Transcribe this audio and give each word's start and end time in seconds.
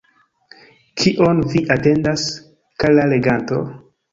Kion 1.01 1.43
Vi 1.53 1.61
atendas, 1.75 2.25
kara 2.85 3.07
leganto? 3.15 3.63